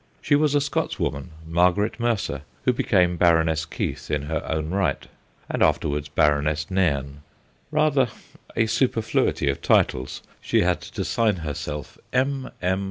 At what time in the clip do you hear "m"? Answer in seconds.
12.11-12.49, 12.63-12.79